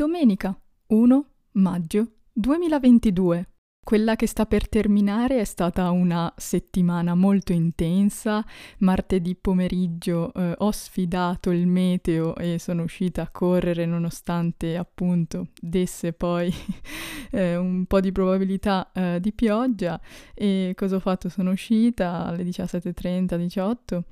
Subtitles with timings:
[0.00, 3.48] Domenica 1 maggio 2022.
[3.84, 8.42] Quella che sta per terminare è stata una settimana molto intensa.
[8.78, 16.14] Martedì pomeriggio eh, ho sfidato il meteo e sono uscita a correre nonostante appunto desse
[16.14, 16.50] poi
[17.30, 20.00] eh, un po' di probabilità eh, di pioggia.
[20.32, 21.28] E cosa ho fatto?
[21.28, 24.02] Sono uscita alle 17.30-18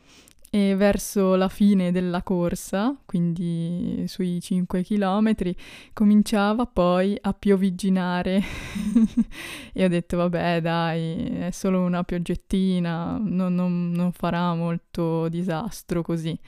[0.51, 5.35] e verso la fine della corsa, quindi sui 5 km,
[5.93, 8.43] cominciava poi a piovigginare
[9.73, 16.03] e ho detto vabbè dai, è solo una pioggettina, non, non, non farà molto disastro
[16.03, 16.39] così.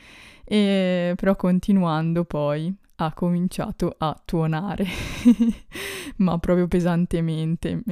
[0.45, 4.85] E, però continuando poi ha cominciato a tuonare,
[6.17, 7.83] ma proprio pesantemente.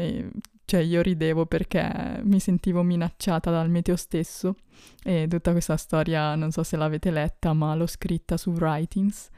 [0.68, 4.56] Cioè io ridevo perché mi sentivo minacciata dal meteo stesso
[5.02, 9.30] e tutta questa storia non so se l'avete letta ma l'ho scritta su Writings.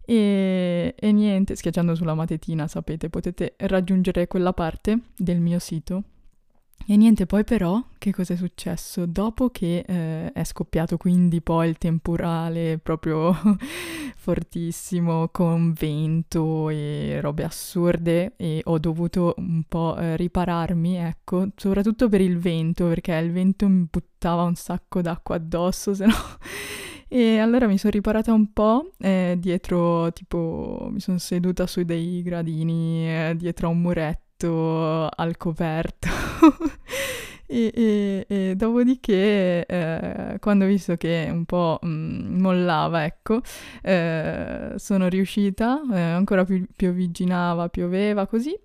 [0.00, 6.04] E, e niente, schiacciando sulla matetina sapete potete raggiungere quella parte del mio sito
[6.88, 9.06] e niente, poi però che cosa è successo?
[9.06, 13.34] Dopo che eh, è scoppiato quindi poi il temporale proprio
[14.16, 22.08] fortissimo con vento e robe assurde e ho dovuto un po' eh, ripararmi, ecco, soprattutto
[22.08, 26.14] per il vento perché il vento mi buttava un sacco d'acqua addosso, se no...
[27.08, 32.20] E allora mi sono riparata un po' eh, dietro, tipo, mi sono seduta su dei
[32.22, 36.08] gradini eh, dietro a un muretto letto al coperto.
[37.46, 43.40] e, e, e, dopodiché, eh, quando ho visto che un po' mm, mollava, ecco,
[43.82, 48.56] eh, sono riuscita, eh, ancora più piovigginava, pioveva così.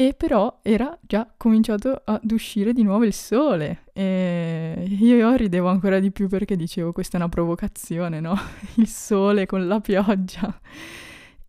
[0.00, 5.98] E però era già cominciato ad uscire di nuovo il sole e io ridevo ancora
[5.98, 8.38] di più perché dicevo questa è una provocazione, no?
[8.76, 10.56] Il sole con la pioggia.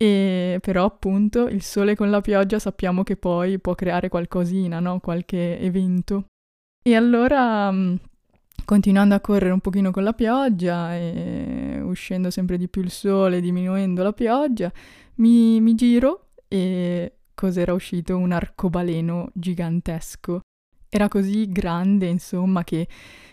[0.01, 5.01] E però appunto il sole con la pioggia sappiamo che poi può creare qualcosina, no?
[5.01, 6.27] Qualche evento.
[6.81, 7.95] E allora mm,
[8.63, 13.41] continuando a correre un pochino con la pioggia e uscendo sempre di più il sole,
[13.41, 14.71] diminuendo la pioggia,
[15.15, 18.15] mi, mi giro e cos'era uscito?
[18.15, 20.39] Un arcobaleno gigantesco.
[20.89, 22.87] Era così grande, insomma, che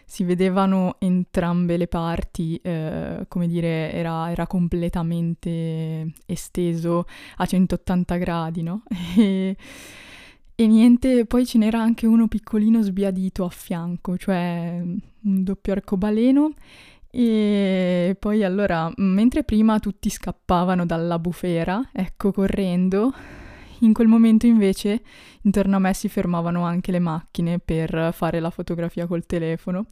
[0.09, 7.07] si vedevano entrambe le parti, eh, come dire, era, era, completamente esteso
[7.39, 8.83] a 180 gradi, no?
[10.59, 15.73] E, e, niente, poi ce n'era anche uno piccolino sbiadito a fianco, cioè un doppio
[15.73, 16.53] arcobaleno.
[17.11, 23.13] E poi allora, mentre prima tutti scappavano dalla bufera, ecco, correndo,
[23.81, 25.03] in quel momento invece
[25.43, 29.87] intorno a me si fermavano anche le macchine per fare la fotografia col telefono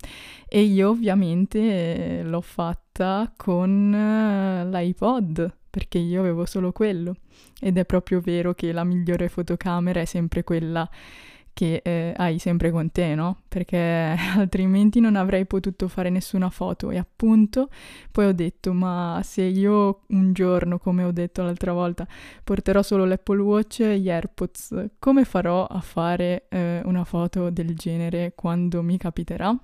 [0.48, 7.16] e io ovviamente l'ho fatta con eh, l'iPod perché io avevo solo quello.
[7.60, 10.88] Ed è proprio vero che la migliore fotocamera è sempre quella
[11.54, 13.42] che eh, hai sempre con te, no?
[13.48, 17.70] Perché altrimenti non avrei potuto fare nessuna foto e appunto
[18.10, 22.06] poi ho detto ma se io un giorno, come ho detto l'altra volta,
[22.42, 27.74] porterò solo l'Apple Watch e gli AirPods, come farò a fare eh, una foto del
[27.74, 29.56] genere quando mi capiterà?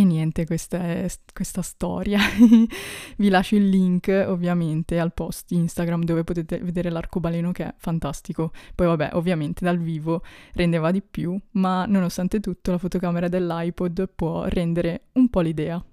[0.00, 2.18] E niente, questa è questa storia.
[3.18, 8.52] Vi lascio il link ovviamente al post Instagram dove potete vedere l'arcobaleno che è fantastico.
[8.74, 10.22] Poi vabbè, ovviamente dal vivo
[10.54, 15.84] rendeva di più, ma nonostante tutto la fotocamera dell'iPod può rendere un po' l'idea.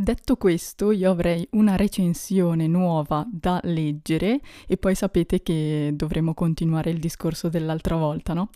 [0.00, 6.88] Detto questo, io avrei una recensione nuova da leggere e poi sapete che dovremo continuare
[6.88, 8.48] il discorso dell'altra volta, no?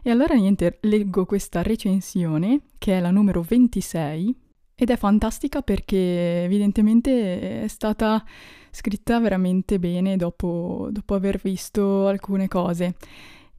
[0.00, 4.32] E allora niente, leggo questa recensione che è la numero 26
[4.76, 8.24] ed è fantastica perché evidentemente è stata
[8.70, 12.94] scritta veramente bene dopo, dopo aver visto alcune cose.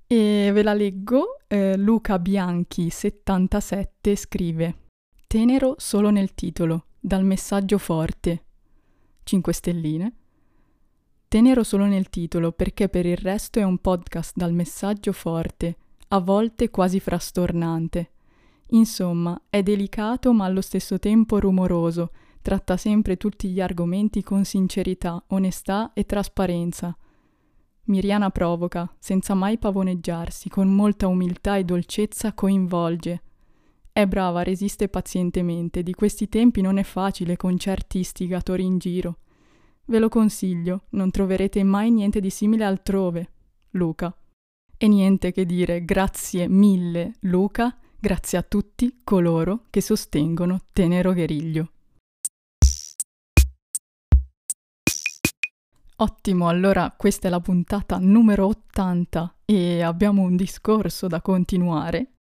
[0.08, 4.76] E ve la leggo, eh, Luca Bianchi 77 scrive
[5.28, 8.46] Tenero solo nel titolo dal messaggio forte.
[9.24, 10.14] 5 stelline.
[11.28, 15.76] Tenero solo nel titolo perché per il resto è un podcast dal messaggio forte,
[16.08, 18.12] a volte quasi frastornante.
[18.68, 22.12] Insomma, è delicato ma allo stesso tempo rumoroso,
[22.42, 26.98] tratta sempre tutti gli argomenti con sincerità, onestà e trasparenza.
[27.88, 33.22] Miriana provoca, senza mai pavoneggiarsi, con molta umiltà e dolcezza coinvolge.
[33.96, 35.84] È brava, resiste pazientemente.
[35.84, 39.20] Di questi tempi non è facile con certi istigatori in giro.
[39.86, 43.30] Ve lo consiglio, non troverete mai niente di simile altrove.
[43.74, 44.12] Luca.
[44.76, 51.70] E niente che dire, grazie mille, Luca, grazie a tutti coloro che sostengono Tenero Gueriglio.
[55.98, 62.13] Ottimo, allora questa è la puntata numero 80 e abbiamo un discorso da continuare.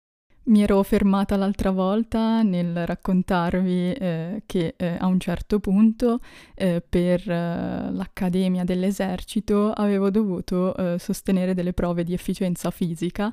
[0.45, 6.19] Mi ero fermata l'altra volta nel raccontarvi eh, che eh, a un certo punto
[6.57, 13.33] eh, per eh, l'Accademia dell'Esercito avevo dovuto eh, sostenere delle prove di efficienza fisica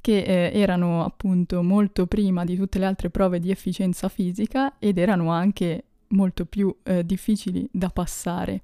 [0.00, 4.96] che eh, erano appunto molto prima di tutte le altre prove di efficienza fisica ed
[4.96, 6.74] erano anche molto più
[7.04, 8.62] difficili da passare.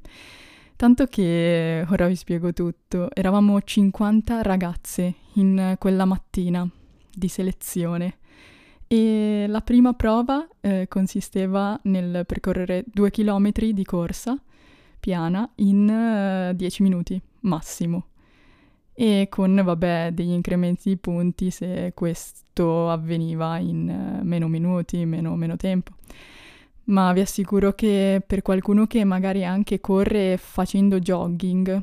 [0.77, 6.67] Tanto che, ora vi spiego tutto, eravamo 50 ragazze in quella mattina
[7.17, 8.19] di selezione
[8.87, 14.41] e la prima prova eh, consisteva nel percorrere due chilometri di corsa
[15.01, 18.07] piana in 10 uh, minuti massimo
[18.93, 25.35] e con vabbè degli incrementi di punti se questo avveniva in uh, meno minuti, meno,
[25.35, 25.93] meno tempo.
[26.85, 31.83] Ma vi assicuro che per qualcuno che magari anche corre facendo jogging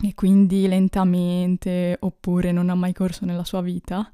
[0.00, 4.10] e quindi lentamente oppure non ha mai corso nella sua vita,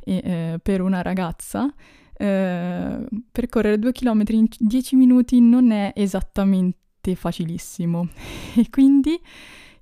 [0.00, 1.72] e, eh, per una ragazza
[2.16, 8.08] eh, percorrere due chilometri in dieci minuti non è esattamente facilissimo.
[8.56, 9.20] E quindi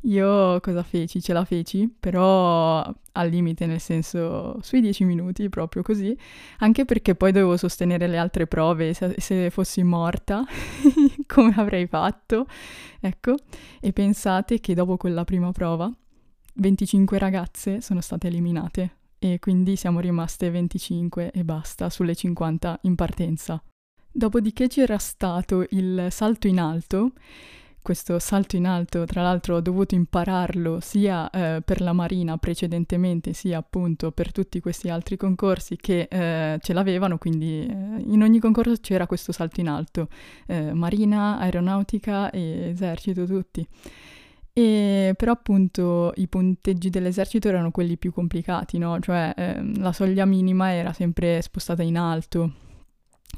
[0.04, 1.20] io cosa feci?
[1.20, 2.82] Ce la feci, però
[3.12, 6.16] al limite, nel senso sui dieci minuti, proprio così,
[6.58, 10.44] anche perché poi dovevo sostenere le altre prove, se, se fossi morta,
[11.32, 12.46] come avrei fatto,
[13.00, 13.34] ecco,
[13.80, 15.90] e pensate che dopo quella prima prova
[16.54, 22.94] 25 ragazze sono state eliminate e quindi siamo rimaste 25 e basta sulle 50 in
[22.94, 23.62] partenza.
[24.10, 27.12] Dopodiché c'era stato il salto in alto
[27.82, 33.32] questo salto in alto, tra l'altro ho dovuto impararlo sia eh, per la Marina precedentemente,
[33.32, 38.38] sia appunto per tutti questi altri concorsi che eh, ce l'avevano, quindi eh, in ogni
[38.38, 40.08] concorso c'era questo salto in alto,
[40.46, 43.66] eh, Marina, Aeronautica e Esercito, tutti.
[44.54, 49.00] E però appunto i punteggi dell'esercito erano quelli più complicati, no?
[49.00, 52.52] Cioè ehm, la soglia minima era sempre spostata in alto.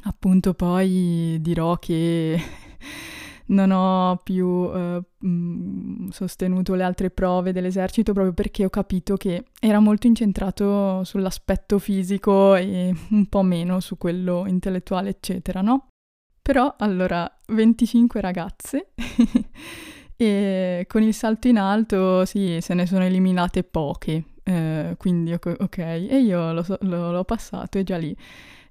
[0.04, 2.38] Appunto poi dirò che
[3.46, 9.44] non ho più eh, mh, sostenuto le altre prove dell'esercito proprio perché ho capito che
[9.60, 15.88] era molto incentrato sull'aspetto fisico e un po' meno su quello intellettuale, eccetera, no?
[16.40, 18.92] Però allora 25 ragazze
[20.16, 25.78] e con il salto in alto sì, se ne sono eliminate poche, eh, quindi ok,
[25.78, 28.14] e io lo, l'ho passato e già lì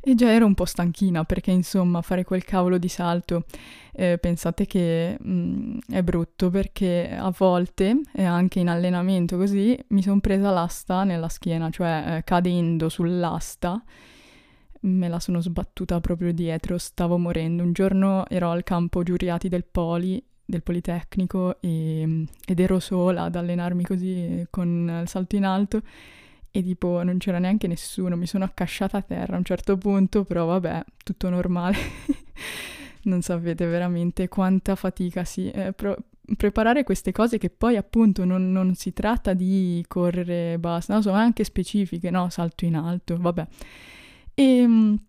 [0.06, 3.46] e già ero un po' stanchina perché insomma fare quel cavolo di salto,
[3.94, 9.78] eh, pensate che mh, mm, è brutto perché a volte, e anche in allenamento così,
[9.90, 13.82] mi sono presa l'asta nella schiena, cioè eh, cadendo sull'asta
[14.82, 17.64] me la sono sbattuta proprio dietro, stavo morendo.
[17.64, 23.36] Un giorno ero al campo giuriati del Poli, del Politecnico, e, ed ero sola ad
[23.36, 25.82] allenarmi così con il salto in alto
[26.56, 30.24] e tipo non c'era neanche nessuno, mi sono accasciata a terra a un certo punto,
[30.24, 31.76] però vabbè, tutto normale.
[33.06, 35.50] non sapete veramente quanta fatica si...
[35.50, 35.98] Eh, pro-
[36.38, 41.02] preparare queste cose che poi appunto non, non si tratta di correre e basta, no,
[41.02, 42.30] sono anche specifiche, no?
[42.30, 43.48] Salto in alto, vabbè.
[44.36, 44.44] E...
[44.44, 45.00] Ehm,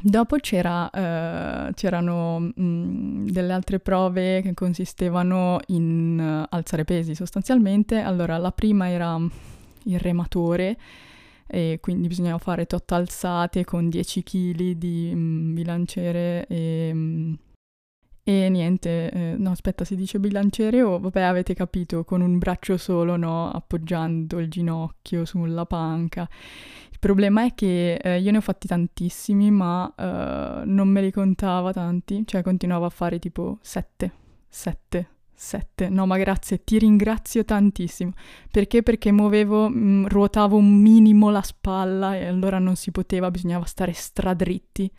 [0.00, 7.16] dopo c'era, uh, c'erano mh, mm, delle altre prove che consistevano in uh, alzare pesi
[7.16, 7.98] sostanzialmente.
[7.98, 9.18] Allora, la prima era
[9.84, 10.76] il rematore
[11.46, 17.34] e quindi bisognava fare tot alzate con 10 kg di mm, bilanciere e, mm,
[18.26, 22.78] e niente, eh, no aspetta si dice bilanciere o vabbè avete capito con un braccio
[22.78, 26.26] solo no appoggiando il ginocchio sulla panca.
[26.90, 31.12] Il problema è che eh, io ne ho fatti tantissimi ma eh, non me li
[31.12, 34.12] contava tanti, cioè continuavo a fare tipo 7,
[34.48, 35.88] 7, 7.
[35.88, 38.12] No, ma grazie, ti ringrazio tantissimo.
[38.50, 38.82] Perché?
[38.82, 43.64] Perché muovevo, mh, mm, ruotavo un minimo la spalla e allora non si poteva, bisognava
[43.64, 44.90] stare stradritti.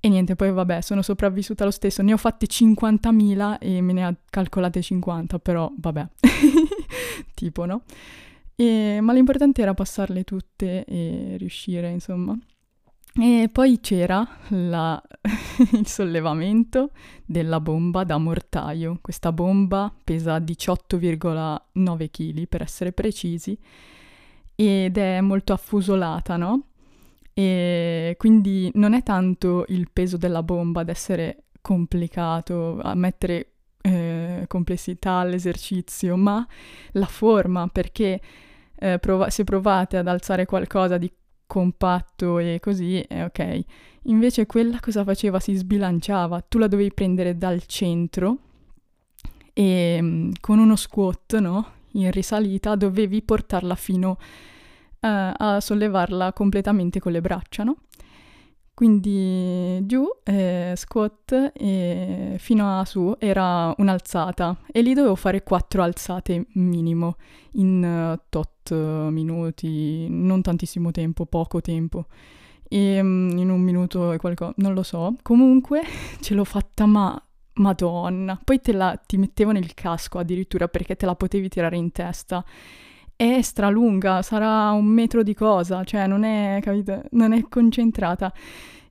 [0.00, 2.02] E niente, poi vabbè, sono sopravvissuta lo stesso.
[2.02, 6.06] Ne ho fatte 50.000 e me ne ha calcolate 50, però vabbè.
[7.34, 7.82] tipo, no?
[8.54, 12.38] E, ma l'importante era passarle tutte e riuscire, insomma.
[13.20, 15.02] E poi c'era la,
[15.72, 16.90] il sollevamento
[17.24, 18.98] della bomba da mortaio.
[19.00, 23.58] Questa bomba pesa 18,9 kg per essere precisi
[24.54, 26.68] ed è molto affusolata, no?
[27.34, 34.44] E quindi non è tanto il peso della bomba ad essere complicato, a mettere eh,
[34.46, 36.46] complessità all'esercizio, ma
[36.92, 38.20] la forma, perché
[38.76, 41.12] eh, prova- se provate ad alzare qualcosa di
[41.48, 43.60] compatto e così, è ok.
[44.02, 45.40] Invece quella cosa faceva?
[45.40, 48.38] Si sbilanciava, tu la dovevi prendere dal centro
[49.52, 51.72] e mm, con uno squat, no?
[51.92, 54.16] In risalita dovevi portarla fino uh,
[55.00, 57.78] a sollevarla completamente con le braccia, no?
[58.78, 65.82] Quindi giù, eh, squat e fino a su era un'alzata e lì dovevo fare quattro
[65.82, 67.16] alzate minimo
[67.54, 68.72] in uh, tot
[69.10, 72.06] minuti, non tantissimo tempo, poco tempo.
[72.68, 75.16] E um, in un minuto e qualcosa, non lo so.
[75.22, 75.82] Comunque
[76.20, 77.20] ce l'ho fatta ma
[77.54, 78.40] Madonna.
[78.44, 82.44] Poi te la, ti mettevano il casco addirittura perché te la potevi tirare in testa.
[83.20, 88.32] È stralunga, sarà un metro di cosa, cioè non è, capito, non è concentrata.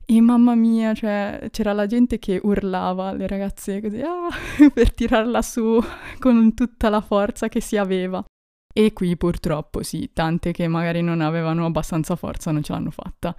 [0.04, 4.28] E mamma mia, cioè c'era la gente che urlava, le ragazze così, ah,
[4.70, 5.82] per tirarla su
[6.18, 8.22] con tutta la forza che si aveva.
[8.70, 13.34] E qui purtroppo sì, tante che magari non avevano abbastanza forza non ce l'hanno fatta,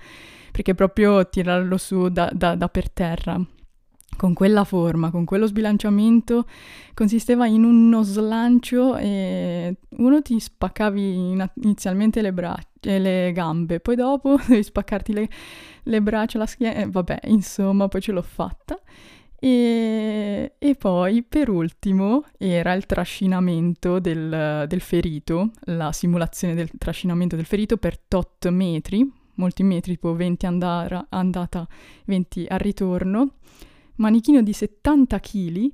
[0.52, 3.40] perché proprio tirarlo su da, da, da per terra
[4.18, 6.46] con quella forma, con quello sbilanciamento,
[6.94, 13.96] consisteva in uno slancio e uno ti spaccavi inizialmente le braccia e le gambe, poi
[13.96, 15.30] dopo devi spaccarti le,
[15.84, 18.80] le braccia, la schiena, e vabbè, insomma, poi ce l'ho fatta.
[19.42, 27.38] E, e, poi per ultimo era il trascinamento del, del, ferito, la simulazione del trascinamento
[27.38, 31.66] del ferito per tot metri, molti metri, tipo 20 andara, andata,
[32.04, 33.36] 20 al ritorno,
[34.00, 35.72] manichino di 70 kg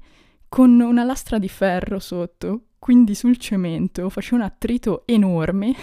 [0.50, 5.74] con una lastra di ferro sotto, quindi sul cemento, faceva un attrito enorme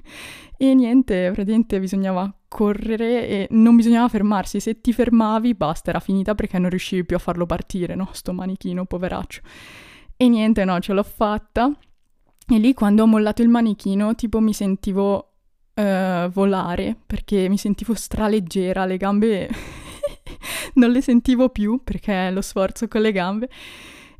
[0.56, 6.34] e niente, praticamente bisognava correre e non bisognava fermarsi, se ti fermavi basta, era finita
[6.34, 8.08] perché non riuscivi più a farlo partire, no?
[8.12, 9.42] Sto manichino, poveraccio.
[10.16, 11.70] E niente, no, ce l'ho fatta.
[12.50, 15.34] E lì quando ho mollato il manichino, tipo mi sentivo
[15.74, 19.48] uh, volare perché mi sentivo straleggera, le gambe
[20.78, 23.48] non le sentivo più perché lo sforzo con le gambe.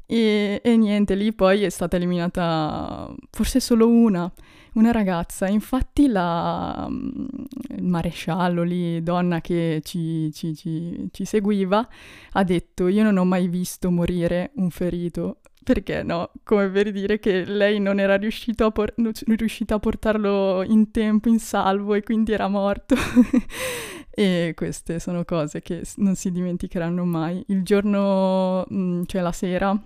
[0.07, 4.31] E, e, niente, lì poi è stata eliminata forse solo una,
[4.75, 5.47] una ragazza.
[5.49, 11.87] Infatti la, il maresciallo lì, donna che ci, ci, ci, ci seguiva,
[12.33, 15.39] ha detto io non ho mai visto morire un ferito
[15.69, 18.95] perché no, come per dire che lei non era riuscita a, por-
[19.27, 22.95] riuscita a portarlo in tempo, in salvo e quindi era morto.
[24.19, 27.41] e queste sono cose che non si dimenticheranno mai.
[27.49, 29.81] Il giorno, mh, cioè la sera,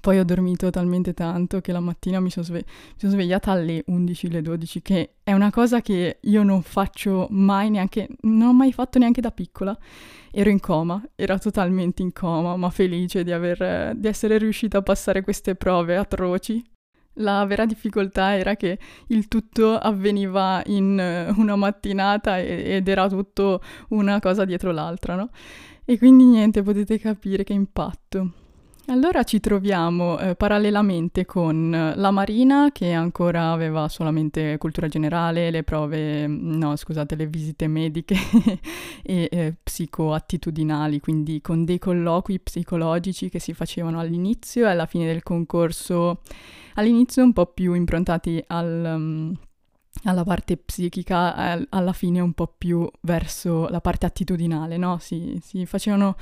[0.00, 3.82] poi ho dormito talmente tanto che la mattina mi sono, sve- mi sono svegliata alle
[3.86, 8.52] 11, alle 12, che è una cosa che io non faccio mai neanche, non ho
[8.52, 9.74] mai fatto neanche da piccola.
[10.30, 14.82] Ero in coma, ero totalmente in coma, ma felice di, aver, di essere riuscita a
[14.82, 16.62] passare queste prove atroci.
[17.18, 18.78] La vera difficoltà era che
[19.08, 25.30] il tutto avveniva in una mattinata ed era tutto una cosa dietro l'altra, no?
[25.84, 28.30] E quindi niente, potete capire che impatto.
[28.88, 35.50] Allora ci troviamo eh, parallelamente con eh, la Marina che ancora aveva solamente cultura generale,
[35.50, 38.14] le prove, mm, no scusate, le visite mediche
[39.02, 45.06] e eh, psicoattitudinali, quindi con dei colloqui psicologici che si facevano all'inizio e alla fine
[45.06, 46.20] del concorso,
[46.74, 48.92] all'inizio un po' più improntati al...
[48.96, 49.34] Um,
[50.02, 54.98] alla parte psichica, eh, alla fine un po' più verso la parte attitudinale, no?
[54.98, 56.16] Si, si, facevano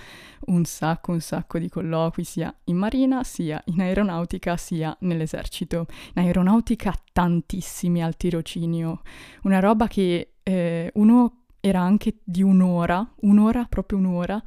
[0.46, 5.86] un sacco, un sacco di colloqui sia in marina, sia in aeronautica, sia nell'esercito.
[6.14, 9.00] In aeronautica tantissimi al tirocinio,
[9.42, 14.42] una roba che eh, uno era anche di un'ora, un'ora, proprio un'ora,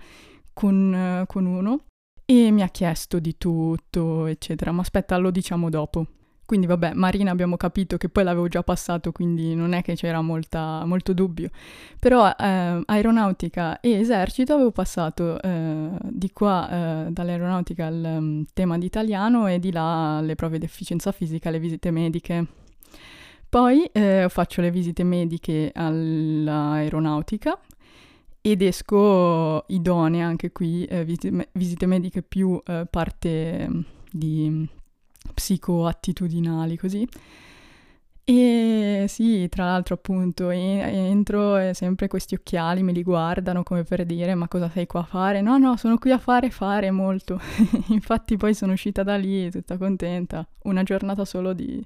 [0.53, 1.85] con, eh, con uno,
[2.25, 6.07] e mi ha chiesto di tutto, eccetera, ma aspetta, lo diciamo dopo.
[6.45, 10.21] Quindi vabbè, Marina abbiamo capito che poi l'avevo già passato, quindi non è che c'era
[10.21, 11.49] molta, molto dubbio.
[11.99, 16.69] Però eh, aeronautica e esercito avevo passato eh, di qua
[17.07, 21.49] eh, dall'aeronautica al um, tema di italiano e di là le prove di efficienza fisica,
[21.49, 22.45] le visite mediche.
[23.49, 27.57] Poi eh, faccio le visite mediche all'aeronautica
[28.41, 33.79] ed esco idonea anche qui, eh, visite, visite, mediche più eh, parte mm,
[34.11, 34.67] di
[35.35, 37.07] psicoattitudinali così.
[38.27, 44.03] E sì, tra l'altro appunto entro e sempre questi occhiali me li guardano come per
[44.03, 45.41] dire ma cosa sei qua a fare?
[45.41, 47.39] No, no, sono qui a fare fare molto.
[47.89, 51.85] Infatti poi sono uscita da lì tutta contenta, una giornata solo di,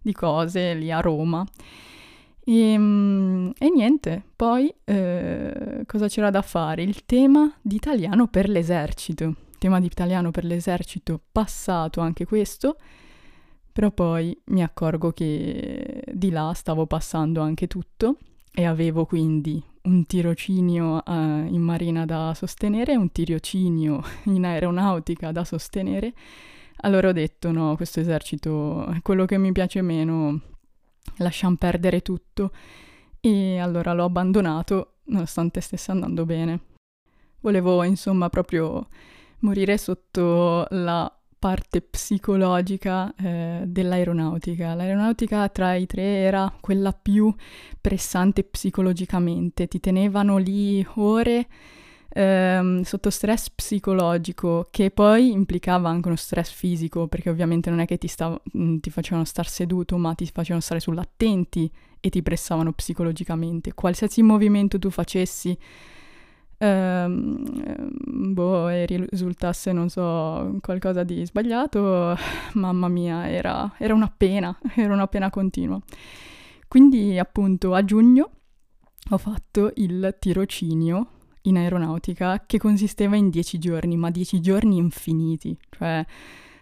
[0.00, 1.44] di cose lì a Roma.
[2.44, 6.82] E, ehm, e niente, poi eh, cosa c'era da fare?
[6.82, 12.78] Il tema di italiano per l'esercito tema di italiano per l'esercito passato anche questo,
[13.70, 18.16] però poi mi accorgo che di là stavo passando anche tutto
[18.52, 25.44] e avevo quindi un tirocinio uh, in marina da sostenere, un tirocinio in aeronautica da
[25.44, 26.14] sostenere,
[26.82, 30.40] Allora ho detto no, questo esercito è quello che mi piace meno,
[31.18, 32.52] lasciamo perdere tutto.
[33.20, 36.60] E allora l'ho abbandonato, nonostante stesse andando bene.
[37.40, 38.88] Volevo insomma proprio
[39.40, 44.74] morire sotto la parte psicologica eh, dell'aeronautica.
[44.74, 47.34] L'aeronautica tra i tre era quella più
[47.80, 51.46] pressante psicologicamente, ti tenevano lì ore
[52.10, 57.86] ehm, sotto stress psicologico che poi implicava anche uno stress fisico perché ovviamente non è
[57.86, 61.70] che ti, stav- mm, ti facevano star seduto ma ti facevano stare sull'attenti
[62.00, 63.74] e ti pressavano psicologicamente.
[63.74, 65.56] Qualsiasi movimento tu facessi
[66.60, 72.16] ehm, boh, e risultasse, non so, qualcosa di sbagliato,
[72.54, 75.80] mamma mia, era, era una pena, era una pena continua.
[76.68, 78.30] Quindi appunto a giugno
[79.10, 81.08] ho fatto il tirocinio
[81.42, 86.04] in aeronautica che consisteva in dieci giorni, ma dieci giorni infiniti, cioè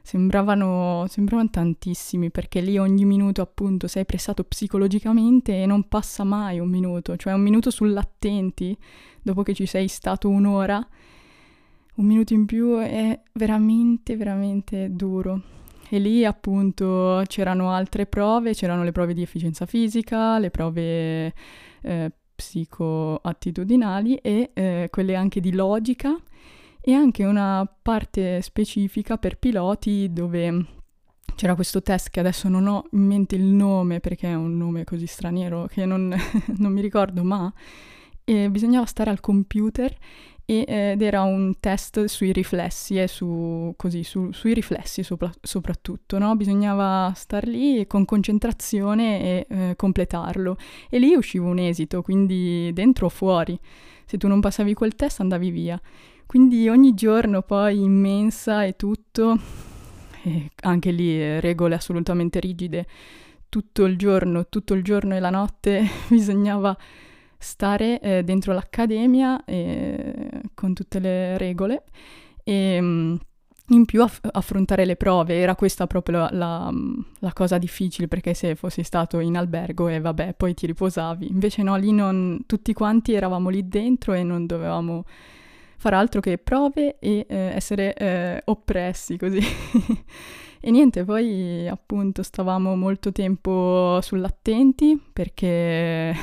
[0.03, 6.59] Sembravano, sembravano tantissimi perché lì ogni minuto appunto sei pressato psicologicamente e non passa mai
[6.59, 8.77] un minuto, cioè un minuto sull'attenti
[9.21, 10.87] dopo che ci sei stato un'ora,
[11.97, 15.43] un minuto in più è veramente, veramente duro.
[15.91, 21.35] E lì appunto c'erano altre prove, c'erano le prove di efficienza fisica, le prove
[21.83, 26.17] eh, psicoattitudinali e eh, quelle anche di logica
[26.89, 30.65] e anche una parte specifica per piloti dove
[31.35, 34.85] c'era questo test che adesso non ho in mente il nome perché è un nome
[34.85, 36.17] così straniero che non,
[36.57, 37.53] non mi ricordo, ma
[38.25, 39.95] eh, bisognava stare al computer
[40.47, 46.17] e, ed era un test sui riflessi e su, così, su, sui riflessi sopra, soprattutto,
[46.17, 46.37] no?
[46.37, 50.57] Bisognava star lì con concentrazione e eh, completarlo
[50.89, 53.61] e lì usciva un esito, quindi dentro o fuori.
[54.07, 55.79] Se tu non passavi quel test andavi via.
[56.29, 59.39] Quindi ogni giorno poi immensa e tutto,
[60.25, 62.87] e anche lì eh, regole assolutamente rigide,
[63.49, 66.77] tutto il giorno, tutto il giorno e la notte bisognava
[67.39, 71.85] stare eh, dentro l'accademia eh, con tutte le regole.
[72.45, 73.17] E mm,
[73.69, 76.73] in più aff- affrontare le prove, era questa proprio la, la,
[77.21, 81.63] la, cosa difficile perché se fossi stato in albergo e vabbè poi ti riposavi, invece
[81.63, 85.05] no, lì non, tutti quanti eravamo lì dentro e non dovevamo
[85.79, 89.39] far altro che prove e eh, essere eh, oppressi così.
[90.61, 96.15] e niente, poi appunto stavamo molto tempo sull'attenti perché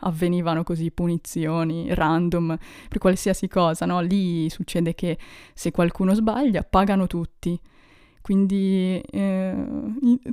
[0.00, 4.00] avvenivano così punizioni random per qualsiasi cosa, no?
[4.00, 5.16] Lì succede che
[5.54, 7.58] se qualcuno sbaglia pagano tutti,
[8.20, 9.54] quindi eh,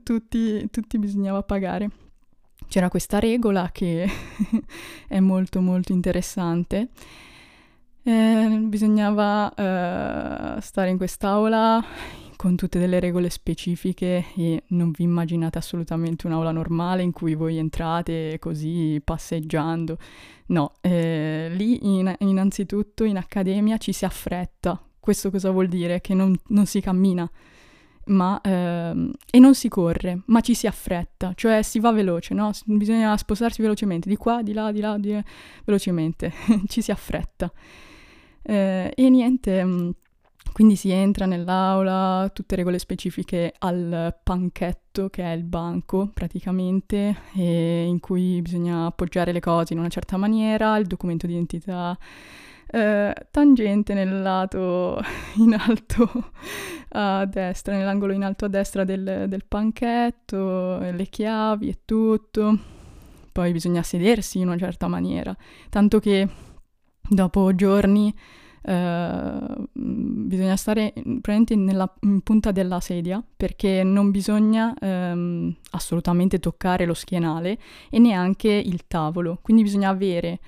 [0.03, 1.89] tutti, tutti bisognava pagare.
[2.67, 4.09] C'era questa regola che
[5.07, 6.89] è molto molto interessante
[8.03, 11.83] eh, bisognava eh, stare in quest'aula
[12.35, 17.57] con tutte delle regole specifiche e non vi immaginate assolutamente un'aula normale in cui voi
[17.57, 19.97] entrate così passeggiando.
[20.47, 24.81] No, eh, lì in, innanzitutto in accademia ci si affretta.
[24.99, 26.01] Questo cosa vuol dire?
[26.01, 27.29] Che non, non si cammina
[28.05, 32.51] ma, ehm, e non si corre, ma ci si affretta, cioè si va veloce, no?
[32.65, 35.23] Bisogna spostarsi velocemente, di qua, di là, di là, di là
[35.63, 36.33] velocemente,
[36.67, 37.51] ci si affretta.
[38.43, 39.89] Eh, e niente, mm,
[40.53, 47.99] quindi si entra nell'aula, tutte regole specifiche al panchetto, che è il banco praticamente, in
[47.99, 51.97] cui bisogna appoggiare le cose in una certa maniera, il documento di identità.
[52.73, 54.97] Eh, tangente nel lato
[55.37, 56.31] in alto
[56.89, 62.57] a destra, nell'angolo in alto a destra del, del panchetto, le chiavi e tutto.
[63.31, 65.35] Poi bisogna sedersi in una certa maniera,
[65.69, 66.27] tanto che
[67.11, 68.13] dopo giorni
[68.63, 76.85] Uh, bisogna stare praticamente nella in punta della sedia perché non bisogna um, assolutamente toccare
[76.85, 77.57] lo schienale
[77.89, 80.41] e neanche il tavolo, quindi bisogna avere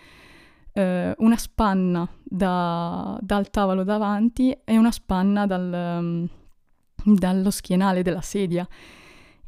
[0.74, 0.82] uh,
[1.18, 6.30] una spanna da, dal tavolo davanti e una spanna dal, um,
[7.04, 8.68] dallo schienale della sedia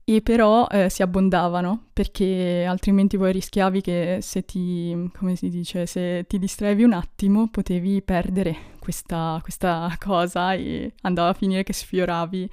[0.08, 5.88] e però eh, si abbondavano perché altrimenti poi rischiavi che se ti, come si dice,
[5.88, 11.74] se ti distraevi un attimo potevi perdere questa, questa cosa e andava a finire che
[11.74, 12.48] sfioravi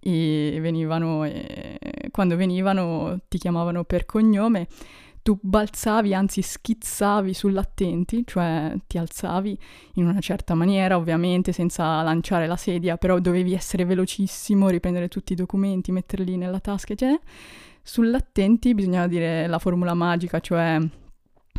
[0.00, 1.78] e venivano, e
[2.10, 4.68] quando venivano ti chiamavano per cognome
[5.28, 9.58] tu balzavi, anzi schizzavi sull'attenti, cioè ti alzavi
[9.96, 15.34] in una certa maniera, ovviamente senza lanciare la sedia, però dovevi essere velocissimo, riprendere tutti
[15.34, 17.20] i documenti, metterli nella tasca, cioè
[17.82, 20.78] sull'attenti bisognava dire la formula magica, cioè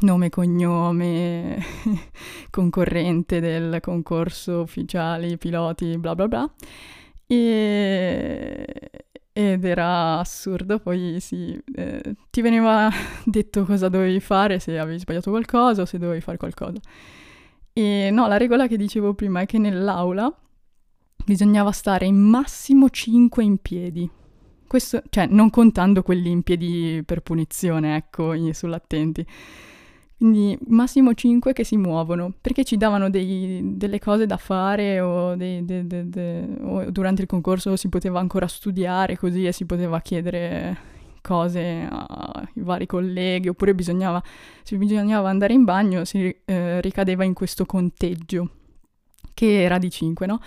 [0.02, 1.64] nome, cognome,
[2.50, 6.52] concorrente del concorso ufficiali, piloti, bla bla bla.
[7.28, 9.09] E...
[9.40, 12.90] Ed era assurdo, poi sì, eh, ti veniva
[13.24, 16.78] detto cosa dovevi fare se avevi sbagliato qualcosa o se dovevi fare qualcosa.
[17.72, 20.30] E no, la regola che dicevo prima è che nell'aula
[21.24, 24.10] bisognava stare in massimo 5 in piedi.
[24.68, 29.26] Questo, cioè, non contando quelli in piedi per punizione, ecco, sull'attenti.
[30.20, 35.34] Quindi massimo 5 che si muovono, perché ci davano dei, delle cose da fare o,
[35.36, 39.66] dei, de, de, de, o, durante il concorso si poteva ancora studiare così e si
[39.66, 40.78] poteva chiedere
[41.22, 44.22] cose ai vari colleghi, oppure bisognava,
[44.62, 48.50] se bisognava andare in bagno si eh, ricadeva in questo conteggio,
[49.34, 50.42] che era di 5, no?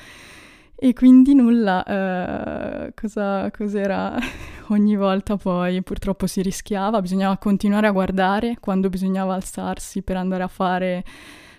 [0.84, 4.16] E quindi nulla, eh, cosa, cos'era?
[4.70, 10.42] Ogni volta poi purtroppo si rischiava, bisognava continuare a guardare quando bisognava alzarsi per andare
[10.42, 11.04] a fare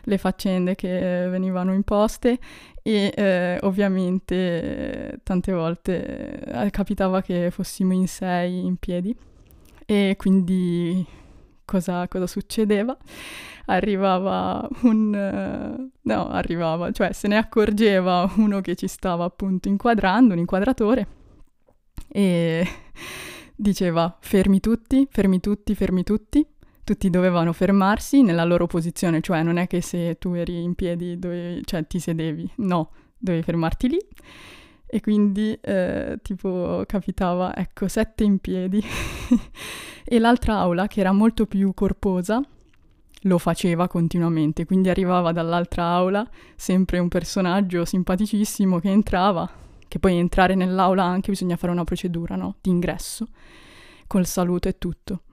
[0.02, 0.90] le faccende che
[1.30, 2.38] venivano imposte
[2.82, 9.16] e eh, ovviamente tante volte eh, capitava che fossimo in sei in piedi
[9.86, 11.06] e quindi
[11.65, 12.97] cosa, cosa succedeva?
[13.65, 15.13] arrivava un...
[15.13, 21.08] Uh, no, arrivava, cioè se ne accorgeva uno che ci stava appunto inquadrando, un inquadratore,
[22.10, 22.67] e
[23.56, 26.45] diceva fermi tutti, fermi tutti, fermi tutti.
[26.86, 31.17] Tutti dovevano fermarsi nella loro posizione, cioè non è che se tu eri in piedi,
[31.17, 33.99] dovevi, cioè ti sedevi, no, dovevi fermarti lì.
[34.93, 38.79] E quindi eh, tipo capitava, ecco, sette in piedi.
[40.06, 42.39] e l'altra aula, che era molto più corposa,
[43.21, 49.49] lo faceva continuamente, quindi arrivava dall'altra aula sempre un personaggio simpaticissimo che entrava,
[49.88, 52.58] che poi entrare nell'aula anche bisogna fare una procedura, no?
[52.62, 53.29] Di ingresso,
[54.06, 55.23] col saluto e tutto.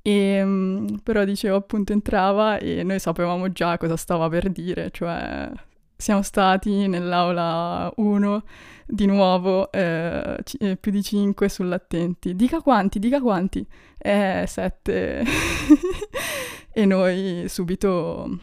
[0.00, 5.50] E, um, però dicevo appunto entrava e noi sapevamo già cosa stava per dire, cioè
[6.02, 8.42] siamo stati nell'aula 1
[8.84, 12.34] di nuovo eh, c- eh, più di 5 sull'attenti.
[12.34, 13.64] Dica quanti, dica quanti.
[13.98, 15.22] Eh, 7.
[16.74, 18.36] e noi subito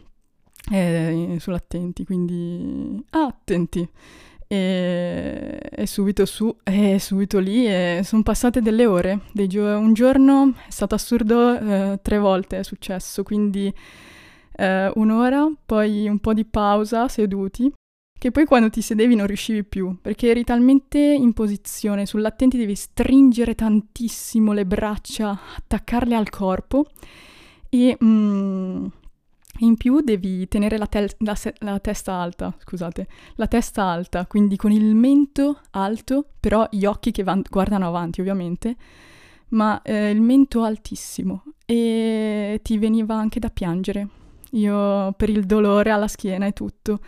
[0.71, 3.85] eh, sull'attenti, quindi ah, attenti.
[4.47, 9.19] E, e, subito su, e subito lì, e sono passate delle ore.
[9.33, 13.71] Gio- un giorno è stato assurdo, eh, tre volte è successo, quindi
[14.55, 17.71] eh, un'ora, poi un po' di pausa seduti,
[18.19, 22.75] che poi quando ti sedevi non riuscivi più, perché eri talmente in posizione, sull'attenti devi
[22.75, 26.87] stringere tantissimo le braccia, attaccarle al corpo
[27.69, 28.85] e mm,
[29.59, 34.25] in più devi tenere la, tel- la, se- la, testa alta, scusate, la testa alta,
[34.25, 38.75] quindi con il mento alto, però gli occhi che van- guardano avanti ovviamente,
[39.49, 44.07] ma eh, il mento altissimo e ti veniva anche da piangere.
[44.51, 46.99] Io per il dolore alla schiena e tutto, uh,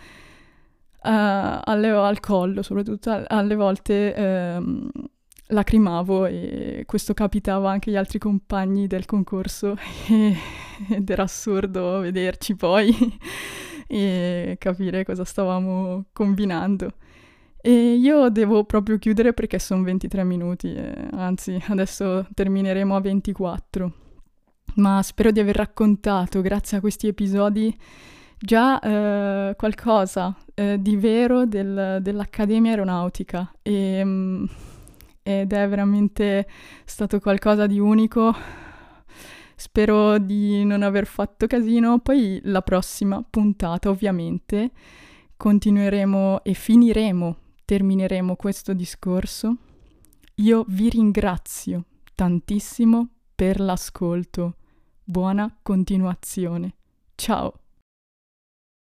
[1.02, 4.60] alle, al collo soprattutto, alle volte...
[4.60, 5.10] Uh,
[5.52, 9.76] lacrimavo e questo capitava anche agli altri compagni del concorso
[10.10, 10.36] e,
[10.90, 12.94] ed era assurdo vederci poi
[13.88, 16.94] e capire cosa stavamo combinando.
[17.64, 23.94] E io devo proprio chiudere perché sono 23 minuti, eh, anzi adesso termineremo a 24.
[24.76, 27.76] Ma spero di aver raccontato, grazie a questi episodi,
[28.38, 33.52] già eh, qualcosa eh, di vero del, dell'Accademia Aeronautica.
[33.62, 34.46] E, mm,
[35.24, 36.48] ed è veramente
[36.86, 38.34] stato qualcosa di unico.
[39.56, 42.00] Spero di non aver fatto casino.
[42.00, 44.72] Poi la prossima puntata, ovviamente,
[45.38, 49.58] continueremo e finiremo, termineremo questo discorso.
[50.36, 54.56] Io vi ringrazio tantissimo per l'ascolto.
[55.12, 56.74] Buona continuazione.
[57.16, 57.54] Ciao!